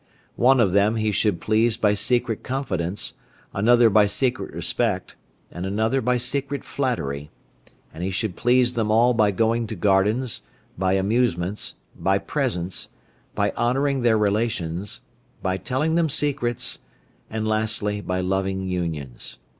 One 0.41 0.59
of 0.59 0.71
them 0.71 0.95
he 0.95 1.11
should 1.11 1.39
please 1.39 1.77
by 1.77 1.93
secret 1.93 2.41
confidence, 2.41 3.13
another 3.53 3.87
by 3.87 4.07
secret 4.07 4.51
respect, 4.51 5.15
and 5.51 5.63
another 5.63 6.01
by 6.01 6.17
secret 6.17 6.63
flattery, 6.63 7.29
and 7.93 8.03
he 8.03 8.09
should 8.09 8.35
please 8.35 8.73
them 8.73 8.89
all 8.89 9.13
by 9.13 9.29
going 9.29 9.67
to 9.67 9.75
gardens, 9.75 10.41
by 10.75 10.93
amusements, 10.93 11.75
by 11.95 12.17
presents, 12.17 12.87
by 13.35 13.51
honouring 13.51 14.01
their 14.01 14.17
relations, 14.17 15.01
by 15.43 15.57
telling 15.57 15.93
them 15.93 16.09
secrets, 16.09 16.79
and 17.29 17.47
lastly 17.47 18.01
by 18.01 18.21
loving 18.21 18.61
unions. 18.67 19.37